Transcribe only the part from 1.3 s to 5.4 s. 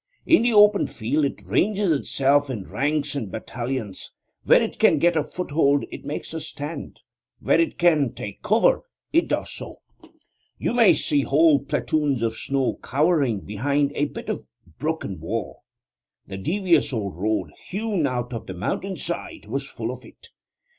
ranges itself in ranks and battalions; where it can get a